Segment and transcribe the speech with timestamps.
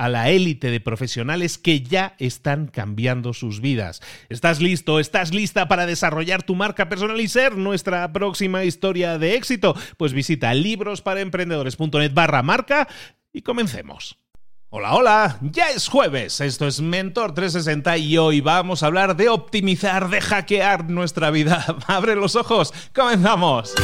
[0.00, 4.00] a la élite de profesionales que ya están cambiando sus vidas.
[4.30, 4.98] ¿Estás listo?
[4.98, 9.76] ¿Estás lista para desarrollar tu marca personal y ser nuestra próxima historia de éxito?
[9.98, 12.88] Pues visita librosparaemprendedores.net barra marca
[13.30, 14.16] y comencemos.
[14.70, 19.28] Hola, hola, ya es jueves, esto es Mentor 360 y hoy vamos a hablar de
[19.28, 21.76] optimizar, de hackear nuestra vida.
[21.88, 23.74] Abre los ojos, comenzamos.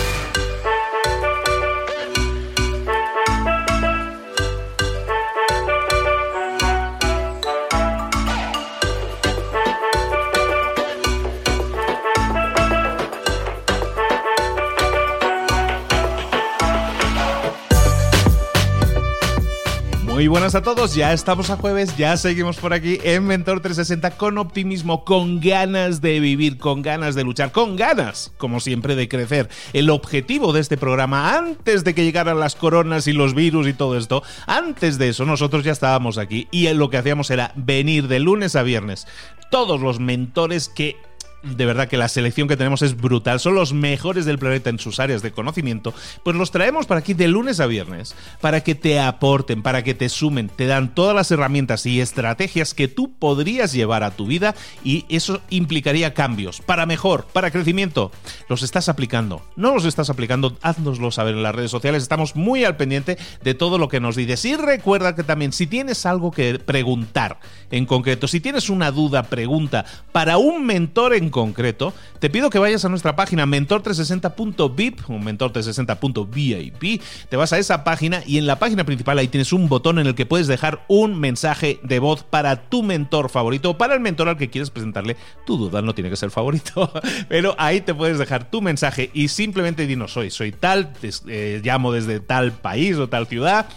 [20.16, 24.16] Muy buenas a todos, ya estamos a jueves, ya seguimos por aquí en Mentor 360
[24.16, 29.10] con optimismo, con ganas de vivir, con ganas de luchar, con ganas, como siempre, de
[29.10, 29.50] crecer.
[29.74, 33.74] El objetivo de este programa, antes de que llegaran las coronas y los virus y
[33.74, 38.08] todo esto, antes de eso nosotros ya estábamos aquí y lo que hacíamos era venir
[38.08, 39.06] de lunes a viernes
[39.50, 40.96] todos los mentores que
[41.42, 43.40] de verdad que la selección que tenemos es brutal.
[43.40, 45.94] Son los mejores del planeta en sus áreas de conocimiento.
[46.24, 49.94] Pues los traemos para aquí de lunes a viernes para que te aporten, para que
[49.94, 54.26] te sumen, te dan todas las herramientas y estrategias que tú podrías llevar a tu
[54.26, 54.54] vida
[54.84, 58.10] y eso implicaría cambios para mejor, para crecimiento.
[58.48, 59.42] ¿Los estás aplicando?
[59.56, 60.56] ¿No los estás aplicando?
[60.62, 62.02] Haznoslo saber en las redes sociales.
[62.02, 64.44] Estamos muy al pendiente de todo lo que nos dices.
[64.44, 67.38] Y recuerda que también si tienes algo que preguntar
[67.70, 72.58] en concreto, si tienes una duda, pregunta para un mentor en concreto, te pido que
[72.58, 77.02] vayas a nuestra página mentor360.vip o mentor360.vip.
[77.28, 80.06] Te vas a esa página y en la página principal ahí tienes un botón en
[80.06, 84.00] el que puedes dejar un mensaje de voz para tu mentor favorito o para el
[84.00, 85.82] mentor al que quieres presentarle tu duda.
[85.82, 86.90] No tiene que ser favorito,
[87.28, 91.60] pero ahí te puedes dejar tu mensaje y simplemente dinos soy, soy tal, te, eh,
[91.62, 93.68] llamo desde tal país o tal ciudad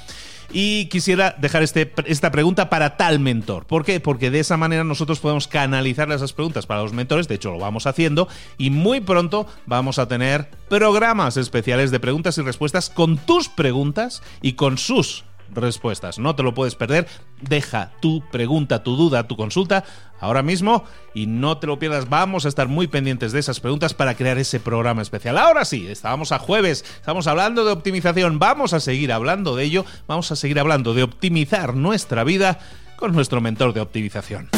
[0.52, 3.66] y quisiera dejar este, esta pregunta para tal mentor.
[3.66, 4.00] ¿Por qué?
[4.00, 7.60] Porque de esa manera nosotros podemos canalizar esas preguntas para los mentores, de hecho lo
[7.60, 8.28] vamos haciendo,
[8.58, 14.22] y muy pronto vamos a tener programas especiales de preguntas y respuestas con tus preguntas
[14.42, 15.24] y con sus
[15.54, 16.20] respuestas.
[16.20, 17.08] No te lo puedes perder.
[17.42, 19.84] Deja tu pregunta, tu duda, tu consulta
[20.20, 20.84] ahora mismo
[21.14, 22.10] y no te lo pierdas.
[22.10, 25.38] Vamos a estar muy pendientes de esas preguntas para crear ese programa especial.
[25.38, 28.40] Ahora sí, estábamos a jueves, estamos hablando de optimización.
[28.40, 29.86] Vamos a seguir hablando de ello.
[30.08, 32.60] Vamos a seguir hablando de optimizar nuestra vida
[32.96, 34.50] con nuestro mentor de optimización.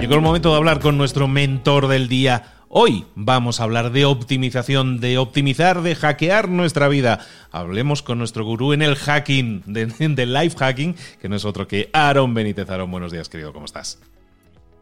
[0.00, 2.54] Llegó el momento de hablar con nuestro mentor del día.
[2.74, 7.20] Hoy vamos a hablar de optimización, de optimizar, de hackear nuestra vida.
[7.50, 9.92] Hablemos con nuestro gurú en el hacking, del
[10.32, 12.70] life hacking, que no es otro que Aaron Benítez.
[12.70, 13.98] Aaron, buenos días, querido, ¿cómo estás?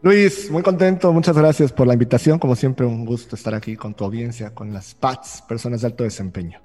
[0.03, 2.39] Luis, muy contento, muchas gracias por la invitación.
[2.39, 6.05] Como siempre, un gusto estar aquí con tu audiencia, con las PATS, personas de alto
[6.05, 6.61] desempeño.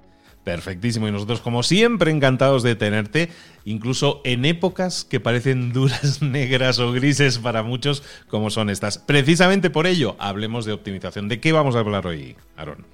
[0.47, 1.09] Perfectísimo.
[1.09, 3.27] Y nosotros, como siempre, encantados de tenerte,
[3.65, 8.97] incluso en épocas que parecen duras, negras o grises para muchos, como son estas.
[8.97, 11.27] Precisamente por ello, hablemos de optimización.
[11.27, 12.85] ¿De qué vamos a hablar hoy, Aaron?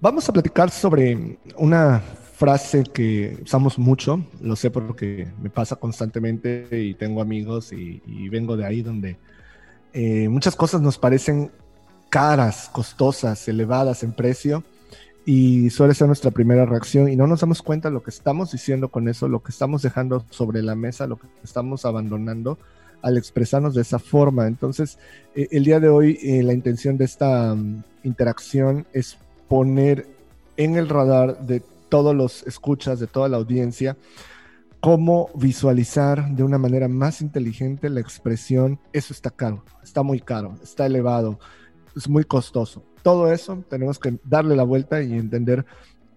[0.00, 6.68] Vamos a platicar sobre una frase que usamos mucho, lo sé porque me pasa constantemente
[6.72, 8.00] y tengo amigos y,
[8.30, 9.18] vengo de ahí donde
[9.92, 11.50] Eh, muchas cosas nos parecen
[12.08, 14.64] caras, costosas, elevadas en precio
[15.24, 18.88] y suele ser nuestra primera reacción y no nos damos cuenta lo que estamos diciendo
[18.88, 22.58] con eso, lo que estamos dejando sobre la mesa, lo que estamos abandonando
[23.02, 24.46] al expresarnos de esa forma.
[24.46, 24.98] Entonces,
[25.34, 30.06] eh, el día de hoy eh, la intención de esta um, interacción es poner
[30.56, 33.96] en el radar de todos los escuchas, de toda la audiencia,
[34.80, 40.58] cómo visualizar de una manera más inteligente la expresión, eso está caro, está muy caro,
[40.62, 41.38] está elevado,
[41.94, 42.82] es muy costoso.
[43.02, 45.64] Todo eso tenemos que darle la vuelta y entender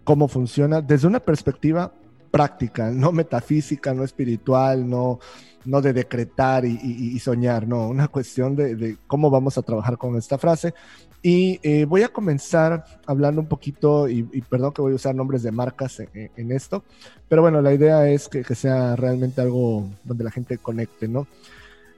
[0.04, 1.92] cómo funciona desde una perspectiva
[2.32, 5.20] práctica, no metafísica, no espiritual, no,
[5.66, 10.38] no de decretar y, soñar, no, una cuestión de, cómo vamos a trabajar con esta
[10.38, 10.74] frase.
[11.22, 15.42] Y eh, voy a comenzar hablando un poquito, y, perdón que voy a usar nombres
[15.44, 16.84] de marcas en, esto,
[17.28, 21.28] pero bueno, la idea es que, que, sea realmente algo donde la gente conecte, ¿no?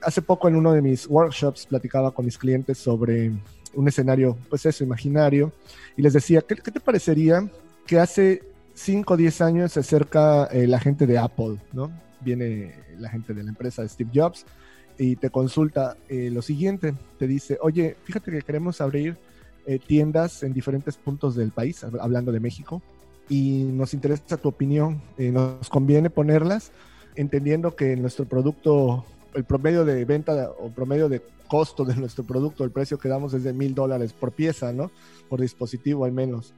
[0.00, 3.32] Hace poco en uno de mis workshops platicaba con mis clientes sobre
[3.74, 5.52] un escenario, pues eso, imaginario,
[5.96, 7.48] y les decía, ¿qué, te parecería
[7.86, 8.42] que hace
[8.74, 11.90] 5 o 10 años se acerca eh, la gente de Apple, ¿no?
[12.20, 14.44] Viene la gente de la empresa de Steve Jobs
[14.98, 19.16] y te consulta eh, lo siguiente, te dice, oye, fíjate que queremos abrir
[19.66, 22.82] eh, tiendas en diferentes puntos del país, hablando de México,
[23.28, 26.72] y nos interesa tu opinión, nos conviene ponerlas,
[27.14, 32.64] entendiendo que nuestro producto, el promedio de venta o promedio de costo de nuestro producto,
[32.64, 34.90] el precio que damos es de mil dólares por pieza, ¿no?
[35.28, 36.54] Por dispositivo al menos.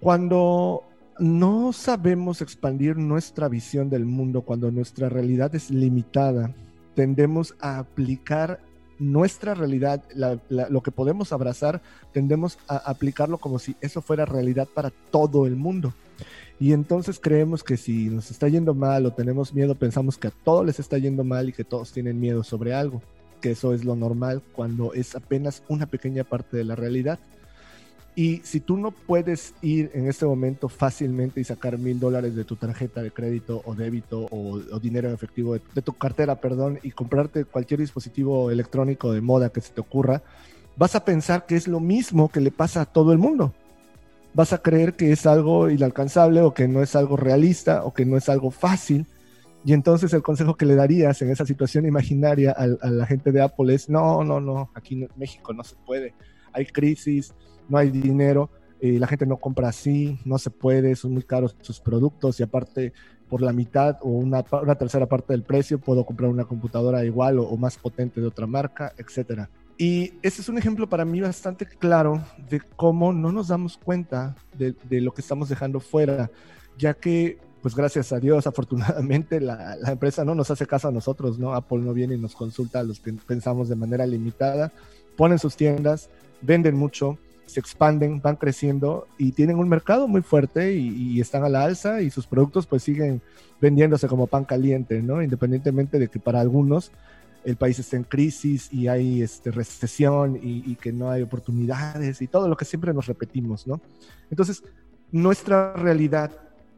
[0.00, 0.82] Cuando
[1.18, 6.54] no sabemos expandir nuestra visión del mundo cuando nuestra realidad es limitada.
[6.94, 8.60] Tendemos a aplicar
[8.98, 10.02] nuestra realidad,
[10.48, 11.82] lo que podemos abrazar,
[12.12, 15.92] tendemos a aplicarlo como si eso fuera realidad para todo el mundo.
[16.58, 20.32] Y entonces creemos que si nos está yendo mal o tenemos miedo, pensamos que a
[20.44, 23.02] todos les está yendo mal y que todos tienen miedo sobre algo,
[23.42, 27.18] que eso es lo normal cuando es apenas una pequeña parte de la realidad.
[28.18, 32.44] Y si tú no puedes ir en este momento fácilmente y sacar mil dólares de
[32.44, 36.92] tu tarjeta de crédito o débito o, dinero en efectivo de, tu cartera, perdón, y
[36.92, 40.22] comprarte cualquier dispositivo electrónico de moda que se te ocurra,
[40.78, 43.52] vas a pensar que es lo mismo que le pasa a todo el mundo.
[44.32, 48.06] Vas a creer que es algo inalcanzable o que no es algo realista o que
[48.06, 49.04] no es algo fácil.
[49.62, 53.30] Y entonces el consejo que le darías en esa situación imaginaria a, a la gente
[53.30, 56.14] de Apple es, no, no, no, aquí en México no se puede.
[56.54, 57.34] Hay crisis,
[57.68, 61.56] no hay dinero, y la gente no compra así, no se puede, son muy caros
[61.60, 62.92] sus productos y aparte
[63.28, 67.56] por la mitad o una, tercera parte del precio puedo comprar una computadora igual o,
[67.56, 69.48] más potente de otra marca, etcétera.
[69.78, 74.36] Y ese es un ejemplo para mí bastante claro de cómo no nos damos cuenta
[74.56, 76.30] de, lo que estamos dejando fuera,
[76.78, 80.92] ya que, pues gracias a Dios, afortunadamente la, la, empresa no nos hace caso a
[80.92, 81.54] nosotros, ¿no?
[81.54, 84.72] Apple no viene y nos consulta a los que pensamos de manera limitada,
[85.16, 86.08] ponen sus tiendas,
[86.42, 91.48] venden mucho, se expanden, van creciendo y tienen un mercado muy fuerte y, están a
[91.48, 93.22] la alza y sus productos pues siguen
[93.60, 95.22] vendiéndose como pan caliente, ¿no?
[95.22, 96.92] Independientemente de que para algunos
[97.44, 102.20] el país está en crisis y hay este, recesión y, y, que no hay oportunidades
[102.20, 103.80] y todo lo que siempre nos repetimos, ¿no?
[104.30, 104.64] Entonces,
[105.12, 106.32] nuestra realidad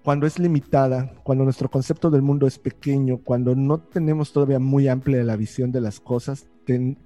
[0.09, 4.89] cuando es limitada, cuando nuestro concepto del mundo es pequeño, cuando no tenemos todavía muy
[4.89, 6.47] amplia la visión de las cosas,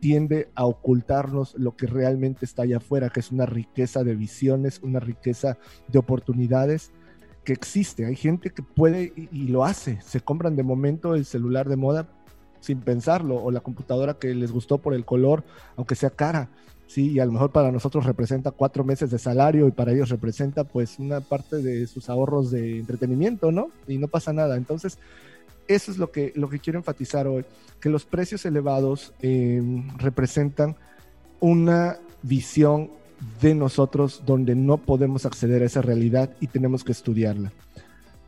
[0.00, 4.81] tiende a ocultarnos lo que realmente está allá afuera, que es una riqueza de visiones,
[4.82, 5.56] una riqueza
[5.89, 6.91] de oportunidades
[7.44, 8.06] que existe.
[8.06, 10.01] Hay gente que puede y, lo hace.
[10.03, 12.08] Se compran de momento el celular de moda
[12.60, 15.44] sin pensarlo o la computadora que les gustó por el color,
[15.77, 16.48] aunque sea cara.
[16.87, 20.10] Sí, y a lo mejor para nosotros representa cuatro meses de salario y para ellos
[20.10, 23.69] representa pues una parte de sus ahorros de entretenimiento, ¿no?
[23.89, 24.56] Y no pasa nada.
[24.56, 24.98] Entonces,
[25.69, 27.45] eso es lo que, lo que quiero enfatizar hoy,
[27.81, 30.77] que los precios elevados em, representan
[31.41, 32.91] una visión
[33.41, 37.53] de nosotros donde no podemos acceder a esa realidad y tenemos que estudiarla.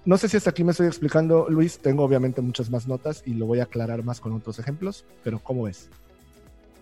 [0.04, 3.34] No sé si hasta aquí me estoy explicando, Luis, tengo obviamente muchas más notas y
[3.34, 5.88] lo voy a aclarar más con otros ejemplos, pero ¿cómo ves?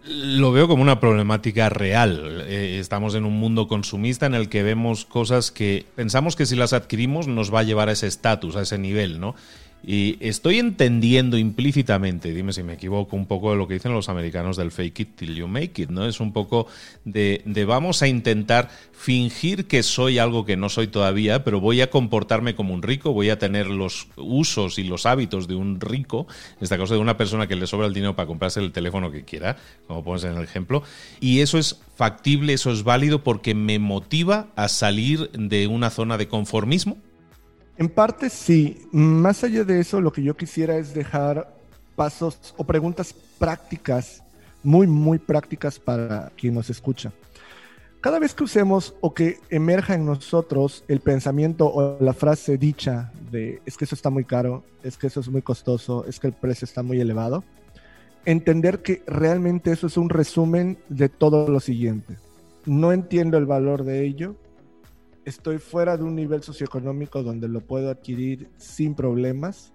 [0.05, 2.43] Lo veo como una problemática real.
[2.49, 6.57] Eh, estamos en un mundo consumista en el que vemos cosas que pensamos que si
[6.57, 9.37] las adquirimos nos va a llevar a ese estatus, a ese nivel, ¿no?
[9.85, 14.09] Y estoy entendiendo implícitamente, dime si me equivoco, un poco de lo que dicen los
[14.09, 16.07] americanos del fake it till you make it, ¿no?
[16.07, 16.69] Es un poco
[17.05, 21.91] de, vamos a intentar fingir que soy algo que no soy todavía, pero voy a
[21.91, 26.29] comportarme como un rico, voy a tener los usos y los hábitos de un rico,
[26.61, 29.25] esta cosa de una persona que le sobra el dinero para comprarse el teléfono que
[29.25, 29.57] quiera,
[29.89, 30.85] como pones en el ejemplo,
[31.21, 36.19] y eso es factible, eso es válido porque me motiva a salir de una zona
[36.19, 36.99] de conformismo
[37.83, 38.87] en parte sí.
[38.93, 41.53] Más allá de eso, lo que yo quisiera es dejar
[41.97, 44.23] pasos o preguntas prácticas
[44.62, 47.12] muy, muy prácticas para quien nos escucha.
[48.01, 53.12] Cada vez que usemos o que emerja en nosotros el pensamiento o la frase dicha
[53.33, 56.29] de es que eso está muy caro, es que eso es muy costoso, es que
[56.29, 57.43] el precio está muy elevado,
[58.25, 62.17] entender que realmente eso es un resumen de todo lo siguiente.
[62.65, 64.37] No entiendo el valor de ello,
[65.25, 69.73] estoy fuera de un nivel socioeconómico donde lo puedo adquirir sin problemas,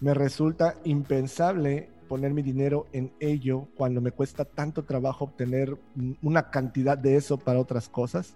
[0.00, 5.78] me resulta impensable poner mi dinero en ello cuando me cuesta tanto trabajo obtener
[6.22, 8.34] una cantidad de eso para otras cosas.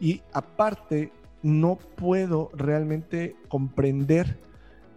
[0.00, 4.38] Y aparte, no puedo realmente comprender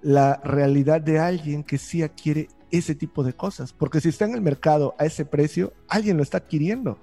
[0.02, 3.74] la realidad de alguien que sí adquiere ese tipo de cosas.
[3.74, 6.98] Porque si está en el mercado a ese precio, alguien lo está adquiriendo.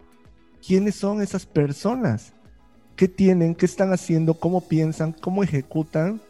[0.66, 2.32] ¿Quiénes son esas personas?
[2.96, 3.54] ¿Qué tienen?
[3.54, 4.34] ¿Qué están haciendo?
[4.34, 5.12] ¿Cómo piensan?
[5.12, 6.20] ¿Cómo ejecutan?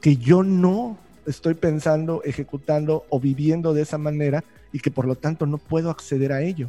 [0.00, 4.42] Que yo no estoy pensando, ejecutando o viviendo de esa manera
[4.72, 6.68] y que por lo tanto no puedo acceder a ello.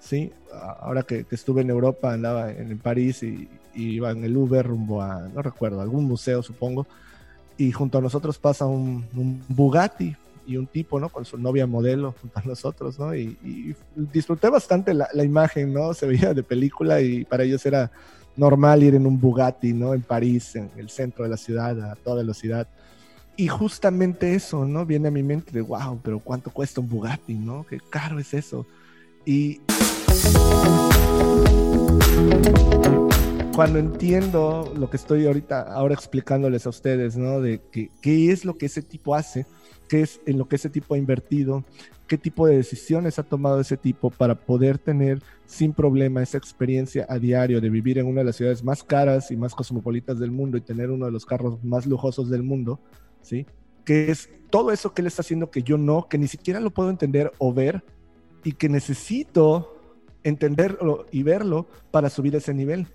[0.00, 0.32] ¿sí?
[0.80, 5.28] Ahora que, estuve en Europa, andaba en, París y, iba en el Uber rumbo a,
[5.28, 6.86] no recuerdo, algún museo supongo,
[7.56, 9.04] y junto a nosotros pasa un,
[9.48, 10.16] Bugatti
[10.46, 11.08] y un tipo, ¿no?
[11.10, 13.14] Con su novia modelo junto a nosotros, ¿no?
[13.14, 15.94] Y, disfruté bastante la, la, imagen, ¿no?
[15.94, 17.90] Se veía de película y para ellos era
[18.36, 19.94] normal ir en un Bugatti, ¿no?
[19.94, 22.68] En París, en el centro de la ciudad, a toda velocidad.
[23.36, 24.84] Y justamente eso, ¿no?
[24.84, 27.64] Viene a mi mente de, wow, pero ¿cuánto cuesta un Bugatti, ¿no?
[27.68, 28.66] Qué caro es eso.
[29.24, 29.60] Y
[33.54, 37.40] cuando entiendo lo que estoy ahorita, ahora explicándoles a ustedes, ¿no?
[37.40, 39.46] De qué es lo que ese tipo hace,
[39.88, 41.64] qué es en lo que ese tipo ha invertido,
[42.10, 47.06] qué tipo de decisiones ha tomado ese tipo para poder tener sin problema esa experiencia
[47.08, 50.32] a diario de vivir en una de las ciudades más caras y más cosmopolitas del
[50.32, 52.80] mundo y tener uno de los carros más lujosos del mundo,
[53.22, 53.46] ¿sí?
[53.84, 56.72] Que es todo eso que él está haciendo que yo no, que ni siquiera lo
[56.72, 57.84] puedo entender o ver
[58.42, 59.78] y que necesito
[60.24, 62.88] entenderlo y verlo para subir ese nivel.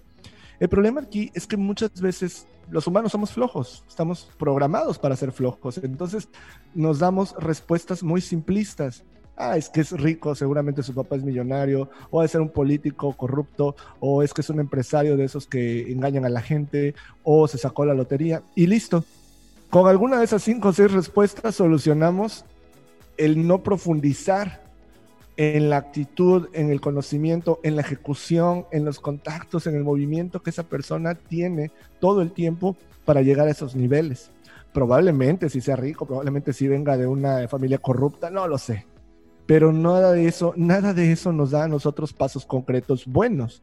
[0.59, 5.31] El problema aquí es que muchas veces los humanos somos flojos, estamos programados para ser
[5.31, 6.29] flojos, entonces
[6.73, 9.03] nos damos respuestas muy simplistas.
[9.37, 13.11] Ah, es que es rico, seguramente su papá es millonario, o es ser un político
[13.13, 17.45] corrupto, o es que es un empresario de esos que engañan a la gente, o
[17.47, 19.03] se sacó la lotería, y listo.
[19.69, 22.45] Con alguna de esas cinco o seis respuestas solucionamos
[23.17, 24.64] el no profundizar
[25.37, 30.41] en la actitud, en el conocimiento, en la ejecución, en los contactos, en el movimiento
[30.41, 34.31] que esa persona tiene todo el tiempo para llegar a esos niveles.
[34.73, 38.85] Probablemente si sea rico, probablemente si venga de una familia corrupta, no lo sé.
[39.45, 43.61] Pero nada de eso, nada de eso nos da a nosotros pasos concretos buenos.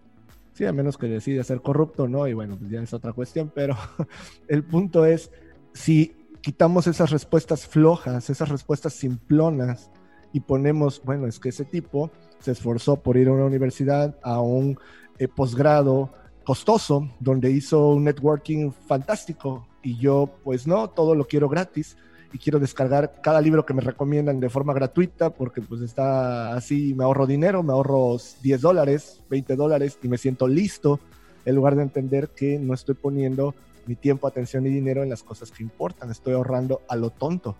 [0.52, 2.28] Sí, a menos que decida ser corrupto, ¿no?
[2.28, 3.76] Y bueno, pues ya es otra cuestión, pero
[4.48, 5.30] el punto es
[5.72, 9.90] si quitamos esas respuestas flojas, esas respuestas simplonas
[10.32, 14.40] y ponemos, bueno, es que ese tipo se esforzó por ir a una universidad, a
[14.40, 14.78] un
[15.18, 16.10] eh, posgrado
[16.44, 21.96] costoso, donde hizo un networking fantástico y yo pues no, todo lo quiero gratis
[22.32, 26.94] y quiero descargar cada libro que me recomiendan de forma gratuita porque pues está así,
[26.94, 30.98] me ahorro dinero, me ahorro 10 dólares, 20 dólares y me siento listo
[31.44, 33.54] en lugar de entender que no estoy poniendo
[33.86, 36.10] mi tiempo, atención y dinero en las cosas que importan.
[36.10, 37.56] Estoy ahorrando a lo tonto,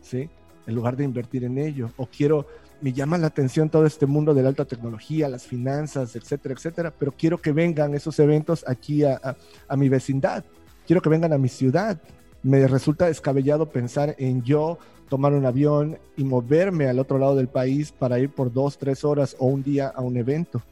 [0.00, 0.28] ¿sí?
[0.66, 1.90] En lugar de invertir en ello.
[1.96, 2.46] O quiero,
[2.80, 6.92] me llama la atención todo este mundo de la alta tecnología, las finanzas, etcétera, etcétera,
[6.98, 9.36] pero quiero que vengan esos eventos aquí a,
[9.68, 10.44] a mi vecindad.
[10.86, 12.00] Quiero que vengan a mi ciudad.
[12.42, 17.48] Me resulta descabellado pensar en yo tomar un avión y moverme al otro lado del
[17.48, 20.62] país para ir por dos, tres horas o un día a un evento.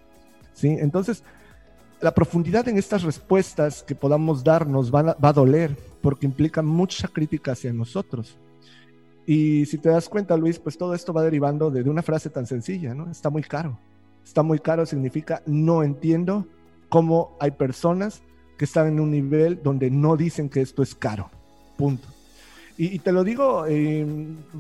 [0.53, 0.69] ¿Sí?
[0.69, 1.23] Entonces,
[2.01, 7.53] la profundidad en estas respuestas que podamos darnos va a, doler porque implica mucha crítica
[7.53, 8.37] hacia nosotros.
[9.27, 12.47] Y si te das cuenta, Luis, pues todo esto va derivando de, una frase tan
[12.47, 13.11] sencilla, ¿no?
[13.11, 13.79] Está muy caro.
[14.25, 16.47] Está muy caro significa no entiendo
[16.89, 18.23] cómo hay personas
[18.59, 21.31] que están en un nivel donde no dicen que esto es caro.
[21.77, 22.09] Punto.
[22.77, 24.05] Y, te lo digo, eh,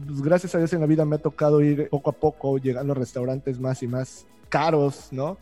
[0.06, 2.92] pues gracias a Dios en la vida me ha tocado ir poco a poco llegando
[2.92, 5.37] a restaurantes más y más caros, ¿no?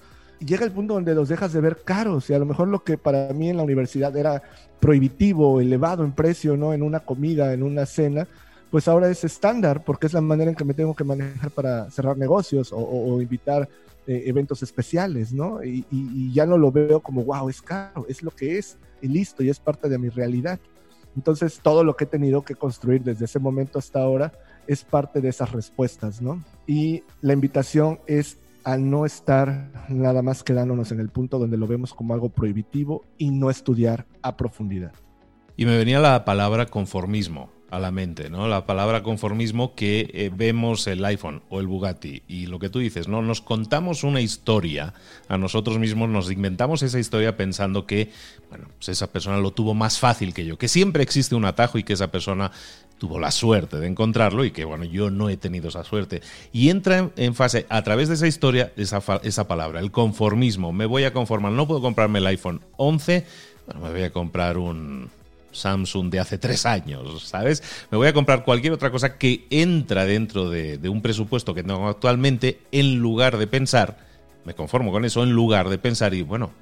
[0.45, 2.99] llega el punto donde los dejas de ver caros y a lo mejor lo que
[2.99, 4.43] para mí en la universidad era
[4.81, 6.73] prohibitivo, elevado en precio, ¿no?
[6.75, 8.27] En una comida, en una cena,
[8.73, 11.91] pues ahora es estándar porque es la manera en que me tengo que manejar para
[11.91, 13.69] cerrar negocios o, invitar
[14.07, 15.63] eh, eventos especiales, ¿no?
[15.63, 19.09] Y, y, ya no lo veo como, wow, es caro, es lo que es y
[19.09, 20.59] listo, y es parte de mi realidad.
[21.15, 24.33] Entonces, todo lo que he tenido que construir desde ese momento hasta ahora
[24.67, 26.43] es parte de esas respuestas, ¿no?
[26.67, 31.67] Y la invitación es a no estar nada más quedándonos en el punto donde lo
[31.67, 34.93] vemos como algo prohibitivo y no estudiar a profundidad.
[35.59, 37.51] Y me venía la palabra conformismo.
[37.73, 38.49] A la mente, ¿no?
[38.49, 42.81] La palabra conformismo que eh, vemos el iPhone o el Bugatti y lo que tú
[42.81, 43.23] dices, ¿no?
[43.23, 44.93] Nos contamos una historia
[45.27, 48.11] a nosotros mismos, nos inventamos esa historia pensando que,
[48.51, 51.79] bueno, pues esa persona lo tuvo más fácil que yo, que siempre existe un atajo
[51.79, 52.53] y que esa persona
[52.99, 56.21] tuvo la suerte de encontrarlo y que, bueno, yo no he tenido esa suerte.
[56.53, 60.75] Y entra en, fase, a través de esa historia, esa, esa palabra, el conformismo.
[60.75, 63.25] Me voy a conformar, no puedo comprarme el iPhone 11,
[63.65, 65.09] bueno, me voy a comprar un
[65.53, 67.63] Samsung de hace tres años, ¿sabes?
[67.91, 71.89] Me voy a comprar cualquier otra cosa que entra dentro de, un presupuesto que tengo
[71.89, 73.99] actualmente en lugar de pensar,
[74.45, 76.53] me conformo con eso, en lugar de pensar y bueno,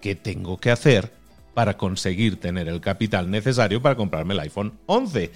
[0.00, 1.12] ¿qué tengo que hacer
[1.54, 5.30] para conseguir tener el capital necesario para comprarme el iPhone 11?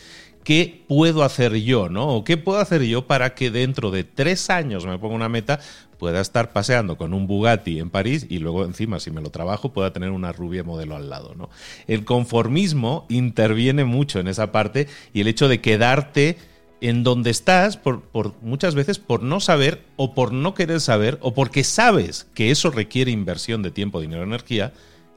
[0.45, 2.09] ¿qué puedo hacer yo, no?
[2.09, 5.61] ¿O qué puedo hacer yo para que dentro de tres años me ponga una meta,
[6.03, 9.73] pueda estar paseando con un Bugatti en París y luego encima, si me lo trabajo,
[9.73, 11.49] pueda tener una rubia modelo al lado, ¿no?
[11.87, 16.39] El conformismo interviene mucho en esa parte y el hecho de quedarte
[16.81, 18.03] en donde estás, por,
[18.43, 22.73] muchas veces por no saber o por no querer saber o porque sabes que eso
[22.73, 24.73] requiere inversión de tiempo, dinero, energía,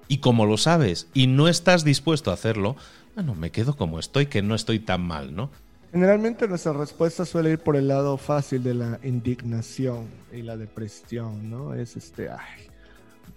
[0.08, 2.76] y como lo sabes y no estás dispuesto a hacerlo,
[3.16, 5.50] bueno, me quedo como estoy, que no estoy tan mal, ¿no?
[5.96, 11.50] Generalmente nuestra respuesta suele ir por el lado fácil de la indignación y la depresión,
[11.50, 11.74] ¿no?
[11.74, 12.68] Es este, ay,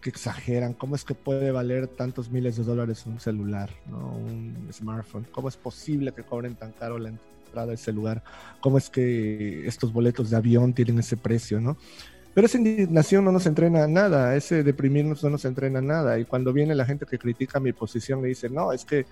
[0.01, 4.13] que exageran, ¿cómo es que puede valer tantos miles de dólares un celular, ¿no?
[4.13, 8.25] Un smartphone, ¿cómo es posible que cobren tan caro la entrada de ese lugar?
[8.61, 11.77] ¿Cómo es que estos boletos de avión tienen ese precio, ¿no?
[12.35, 16.19] Pero esa indignación no nos entrena a nada, ese deprimirnos no nos entrena a nada.
[16.19, 19.07] Y cuando viene la gente que critica mi posición, me dice, no, es que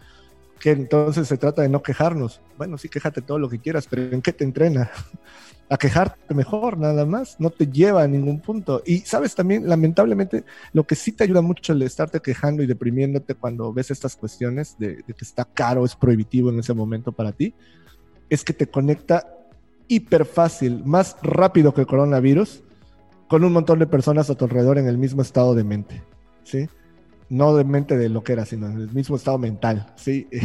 [0.60, 2.40] que entonces se trata de no quejarnos.
[2.56, 4.90] Bueno, sí, quéjate todo lo que quieras, pero ¿en qué te entrena?
[5.68, 8.82] a quejarte mejor, nada más, no te lleva a ningún punto.
[8.86, 13.34] Y sabes también, lamentablemente, lo que sí te ayuda mucho el estarte quejando y deprimiéndote
[13.34, 17.32] cuando ves estas cuestiones de, de que está caro, es prohibitivo en ese momento para
[17.32, 17.54] ti,
[18.30, 19.26] es que te conecta
[19.88, 22.62] hiper fácil, más rápido que el coronavirus,
[23.28, 26.02] con un montón de personas a tu alrededor en el mismo estado de mente.
[26.44, 26.68] ¿Sí?
[27.28, 30.28] No de mente de lo que era, sino en el mismo estado mental, ¿sí?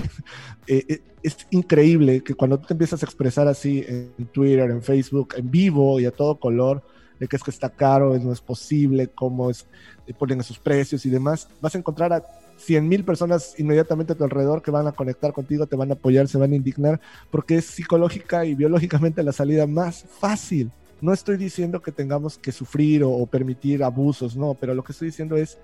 [0.67, 4.81] Eh, eh, es increíble que cuando tú te empiezas a expresar así en Twitter, en
[4.81, 6.83] Facebook, en vivo y a todo color,
[7.19, 9.67] de que es que está caro, no es posible, cómo es,
[10.07, 12.25] eh, ponen esos precios y demás, vas a encontrar a
[12.57, 15.95] 100 mil personas inmediatamente a tu alrededor que van a conectar contigo, te van a
[15.95, 20.71] apoyar, se van a indignar, porque es psicológica y biológicamente la salida más fácil.
[21.01, 24.91] No estoy diciendo que tengamos que sufrir o, o permitir abusos, no, pero lo que
[24.91, 25.59] estoy diciendo es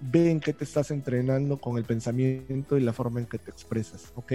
[0.00, 4.12] ven que te estás entrenando con el pensamiento y la forma en que te expresas,
[4.14, 4.32] ¿ok?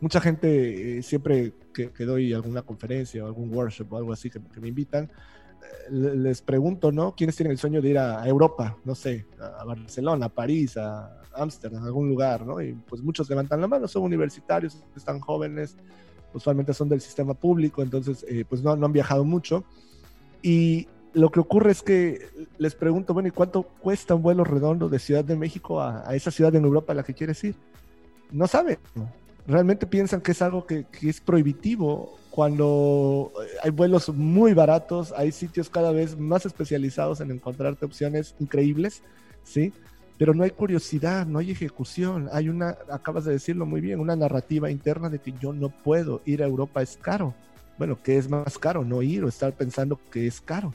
[0.00, 4.40] Mucha gente, eh, siempre que, doy alguna conferencia o algún workshop o algo así que,
[4.60, 7.14] me invitan, eh, les pregunto, ¿no?
[7.16, 8.76] ¿Quiénes tienen el sueño de ir a, Europa?
[8.84, 12.60] No sé, a, Barcelona, a París, a Ámsterdam, a algún lugar, ¿no?
[12.60, 15.76] Y pues muchos levantan la mano, son universitarios, están jóvenes,
[16.34, 19.64] usualmente son del sistema público, entonces eh, pues no, no han viajado mucho.
[20.42, 24.88] Y lo que ocurre es que les pregunto, bueno, ¿y cuánto cuesta un vuelo redondo
[24.88, 27.54] de Ciudad de México a, esa ciudad en Europa a la que quieres ir?
[28.30, 28.78] No saben.
[29.46, 35.68] Realmente piensan que es algo que, es prohibitivo cuando hay vuelos muy baratos, hay sitios
[35.68, 39.02] cada vez más especializados en encontrarte opciones increíbles,
[39.42, 39.72] ¿sí?
[40.18, 44.14] Pero no hay curiosidad, no hay ejecución, hay una, acabas de decirlo muy bien, una
[44.14, 47.34] narrativa interna de que yo no puedo ir a Europa, es caro.
[47.78, 48.84] Bueno, ¿qué es más caro?
[48.84, 50.74] No ir o estar pensando que es caro.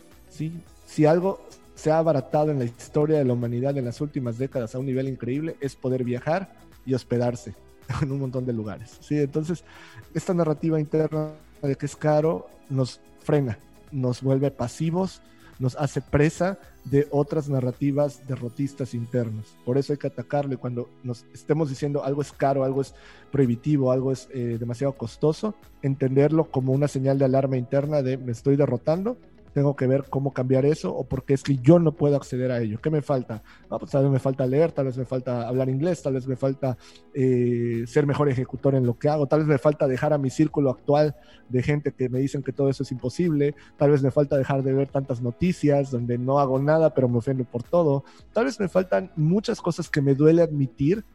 [0.86, 1.40] Si algo
[1.76, 4.86] se ha abaratado en la historia de la humanidad en las últimas décadas a un
[4.86, 6.54] nivel increíble, es poder viajar
[6.86, 7.54] y hospedarse
[8.02, 8.98] en un montón de lugares.
[9.02, 9.20] ¿sí?
[9.20, 9.64] Entonces,
[10.14, 13.58] esta narrativa interna de que es caro nos frena,
[13.92, 15.22] nos vuelve pasivos,
[15.60, 19.56] nos hace presa de otras narrativas derrotistas internas.
[19.64, 22.94] Por eso hay que atacarlo cuando nos estemos diciendo algo es caro, algo es
[23.32, 28.32] prohibitivo, algo es eh, demasiado costoso, entenderlo como una señal de alarma interna de me
[28.32, 29.18] estoy derrotando
[29.54, 32.62] tengo que ver cómo cambiar eso o porque es que yo no puedo acceder a
[32.62, 32.80] ello.
[32.82, 33.44] ¿Qué me falta?
[33.70, 36.28] Ah, pues tal vez me falta leer, tal vez me falta hablar inglés, tal vez
[36.28, 36.78] me falta
[37.14, 40.30] eh, ser mejor ejecutor en lo que hago, tal vez me falta dejar a mi
[40.30, 41.16] círculo actual
[41.50, 44.64] de gente que me dicen que todo eso es imposible, tal vez me falta dejar
[44.64, 48.60] de ver tantas noticias donde no hago nada pero me ofendo por todo, tal vez
[48.60, 51.06] me faltan muchas cosas que me duele admitir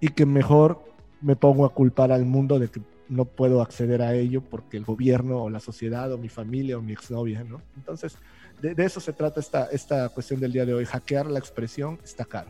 [0.00, 0.82] y que mejor
[1.20, 2.80] me pongo a culpar al mundo de que
[3.12, 6.82] no puedo acceder a ello porque el gobierno o la sociedad o mi familia o
[6.82, 7.60] mi exnovia, ¿no?
[7.76, 8.16] Entonces,
[8.62, 10.86] de, eso se trata esta, esta cuestión del día de hoy.
[10.86, 12.48] Hackear la expresión está caro.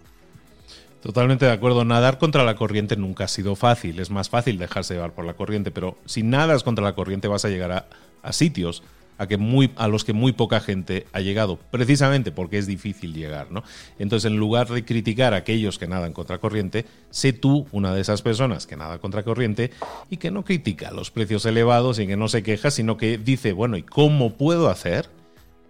[1.01, 1.85] Totalmente de acuerdo.
[1.85, 3.99] Nadar contra la corriente nunca ha sido fácil.
[3.99, 7.45] Es más fácil dejarse llevar por la corriente, pero si nadas contra la corriente vas
[7.45, 7.87] a llegar a,
[8.23, 8.85] a sitios
[9.23, 13.15] a, que muy, a los que muy poca gente ha llegado, precisamente porque es difícil
[13.15, 13.51] llegar.
[13.51, 13.63] ¿no?
[13.99, 18.23] Entonces, en lugar de criticar a aquellos que nadan contracorriente, sé tú una de esas
[18.23, 19.71] personas que nada contracorriente
[20.11, 23.53] y que no critica los precios elevados y que no se queja, sino que dice,
[23.53, 25.09] bueno, ¿y cómo puedo hacer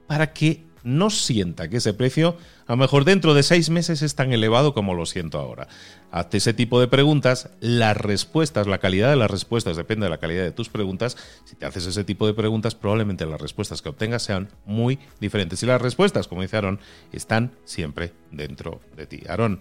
[0.06, 4.14] para que no sienta que ese precio, a lo mejor dentro de seis meses, es
[4.14, 5.68] tan elevado como lo siento ahora.
[6.10, 10.18] Hazte ese tipo de preguntas, las respuestas, la calidad de las respuestas depende de la
[10.18, 11.16] calidad de tus preguntas.
[11.44, 15.62] Si te haces ese tipo de preguntas, probablemente las respuestas que obtengas sean muy diferentes.
[15.62, 16.80] Y las respuestas, como dice Aaron,
[17.12, 19.22] están siempre dentro de ti.
[19.28, 19.60] Aaron,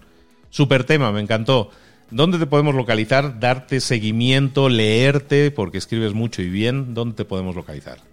[0.50, 1.70] super tema, me encantó.
[2.10, 3.40] ¿Dónde te podemos localizar?
[3.40, 6.92] Darte seguimiento, leerte, porque escribes mucho y bien.
[6.92, 8.11] ¿Dónde te podemos localizar?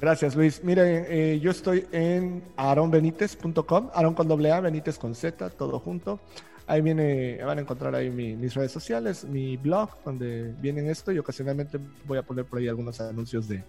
[0.00, 0.64] Gracias, Luis.
[0.64, 6.20] Mire, eh, yo estoy en aronbenitez.com, Aaron con doble A, Benítez con Z, todo junto.
[6.66, 11.18] Ahí viene, van a encontrar ahí mis redes sociales, mi blog, donde vienen esto y
[11.18, 13.62] ocasionalmente voy a poner por ahí algunos anuncios de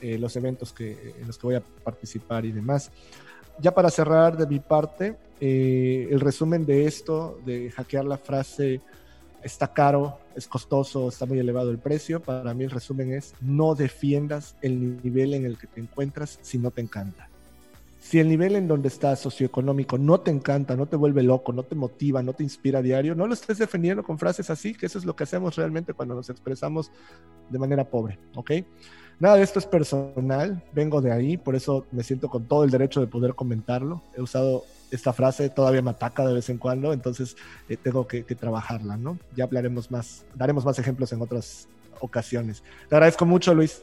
[0.00, 2.90] eh, los eventos que, en los que voy a participar y demás.
[3.60, 8.80] Ya para cerrar de mi parte, eh, el resumen de esto, de hackear la frase
[9.44, 12.20] está caro, es costoso, está muy elevado el precio.
[12.20, 16.58] Para mí el resumen es no defiendas el nivel en el que te encuentras si
[16.58, 17.28] no te encanta.
[18.00, 21.62] Si el nivel en donde estás socioeconómico no te encanta, no te vuelve loco, no
[21.62, 24.86] te motiva, no te inspira a diario, no lo estés defendiendo con frases así, que
[24.86, 26.90] eso es lo que hacemos realmente cuando nos expresamos
[27.48, 28.50] de manera pobre, ¿ok?
[29.20, 32.70] Nada de esto es personal, vengo de ahí, por eso me siento con todo el
[32.70, 34.02] derecho de poder comentarlo.
[34.14, 37.36] He usado esta frase todavía me ataca de vez en cuando, entonces
[37.68, 39.18] eh, tengo que, trabajarla, ¿no?
[39.36, 41.68] Ya hablaremos más, daremos más ejemplos en otras
[42.00, 42.62] ocasiones.
[42.88, 43.82] Te agradezco mucho, Luis.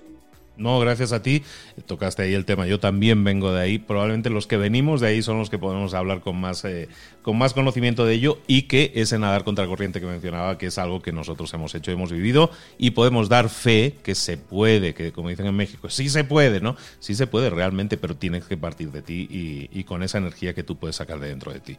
[0.58, 1.44] No, gracias a ti.
[1.88, 2.68] Tocaste ahí el tema.
[2.68, 3.80] Yo también vengo de ahí.
[3.80, 6.88] Probablemente los que venimos de ahí son los que podemos hablar con más, eh,
[7.22, 10.78] con más conocimiento de ello y que ese nadar contra corriente que mencionaba, que es
[10.78, 15.12] algo que nosotros hemos hecho, hemos vivido y podemos dar fe que se puede, que
[15.12, 16.76] como dicen en México, sí se puede, ¿no?
[17.00, 20.54] Sí se puede realmente, pero tienes que partir de ti y, y con esa energía
[20.54, 21.78] que tú puedes sacar de dentro de ti.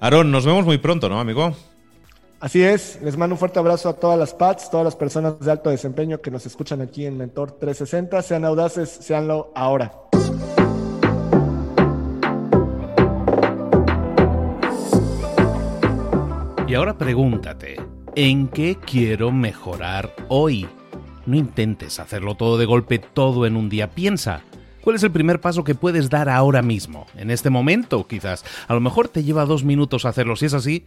[0.00, 1.54] Aarón, nos vemos muy pronto, ¿no, amigo?
[2.40, 5.50] Así es, les mando un fuerte abrazo a todas las PATs, todas las personas de
[5.50, 8.22] alto desempeño que nos escuchan aquí en Mentor 360.
[8.22, 9.92] Sean audaces, seanlo ahora.
[16.66, 17.76] Y ahora pregúntate,
[18.14, 20.66] ¿en qué quiero mejorar hoy?
[21.26, 23.90] No intentes hacerlo todo de golpe, todo en un día.
[23.90, 24.44] Piensa,
[24.80, 27.06] ¿Cuál es el primer paso que puedes dar ahora mismo?
[27.14, 28.46] En este momento, quizás.
[28.66, 30.36] A lo mejor te lleva dos minutos hacerlo.
[30.36, 30.86] Si es así,